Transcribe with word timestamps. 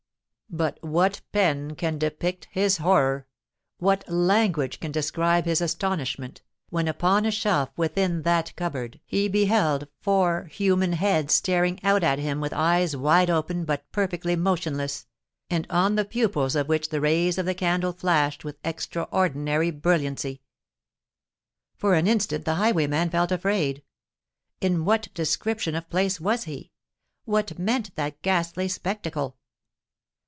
But 0.53 0.79
what 0.83 1.21
pen 1.31 1.75
can 1.77 1.97
depict 1.97 2.49
his 2.51 2.79
horror—what 2.79 4.03
language 4.09 4.81
can 4.81 4.91
describe 4.91 5.45
his 5.45 5.61
astonishment, 5.61 6.41
when 6.69 6.89
upon 6.89 7.23
a 7.25 7.31
shelf 7.31 7.69
within 7.77 8.23
that 8.23 8.51
cupboard 8.57 8.99
he 9.05 9.29
beheld 9.29 9.87
four 10.01 10.49
human 10.51 10.91
heads 10.91 11.33
staring 11.35 11.79
out 11.85 12.03
at 12.03 12.19
him 12.19 12.41
with 12.41 12.51
eyes 12.51 12.97
wide 12.97 13.29
open 13.29 13.63
but 13.63 13.89
perfectly 13.93 14.35
motionless, 14.35 15.07
and 15.49 15.65
on 15.69 15.95
the 15.95 16.03
pupils 16.03 16.53
of 16.57 16.67
which 16.67 16.89
the 16.89 16.99
rays 16.99 17.37
of 17.37 17.45
the 17.45 17.55
candle 17.55 17.93
flashed 17.93 18.43
with 18.43 18.59
extraordinary 18.65 19.71
brilliancy! 19.71 20.41
For 21.77 21.93
an 21.95 22.07
instant 22.07 22.43
the 22.43 22.55
highwayman 22.55 23.09
felt 23.09 23.31
afraid:—in 23.31 24.83
what 24.83 25.07
description 25.13 25.75
of 25.75 25.89
place 25.89 26.19
was 26.19 26.43
he? 26.43 26.73
what 27.23 27.57
meant 27.57 27.95
that 27.95 28.21
ghastly 28.21 28.67
spectacle? 28.67 29.37